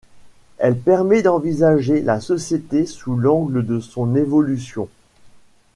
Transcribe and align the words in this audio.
Elle 0.57 0.79
permet 0.79 1.21
d'envisager 1.21 2.01
la 2.01 2.19
société 2.19 2.87
sous 2.87 3.15
l'angle 3.15 3.63
de 3.63 3.79
son 3.79 4.15
évolution. 4.15 4.89